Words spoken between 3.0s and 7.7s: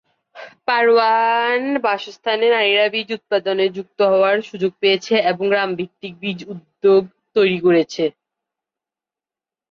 উৎপাদনে যুক্ত হওয়ার সুযোগ পেয়েছে এবং "গ্রাম ভিত্তিক বীজ উদ্যোগ" তৈরি